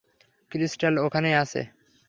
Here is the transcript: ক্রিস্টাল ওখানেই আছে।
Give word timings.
ক্রিস্টাল 0.51 0.95
ওখানেই 1.05 1.35
আছে। 1.43 1.61